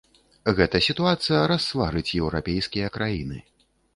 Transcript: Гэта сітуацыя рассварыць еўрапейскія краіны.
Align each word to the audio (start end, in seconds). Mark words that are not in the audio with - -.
Гэта 0.59 0.79
сітуацыя 0.85 1.41
рассварыць 1.51 2.15
еўрапейскія 2.21 2.87
краіны. 2.99 3.37